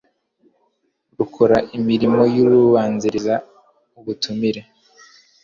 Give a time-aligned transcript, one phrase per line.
[1.17, 3.35] rukora imirimo y ururubanziriza
[3.99, 4.61] ubutumire